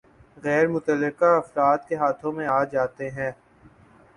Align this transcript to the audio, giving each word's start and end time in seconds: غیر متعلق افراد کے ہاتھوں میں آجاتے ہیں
غیر 0.37 0.67
متعلق 0.67 1.21
افراد 1.25 1.77
کے 1.87 1.95
ہاتھوں 1.95 2.31
میں 2.31 2.47
آجاتے 2.49 3.09
ہیں 3.09 3.31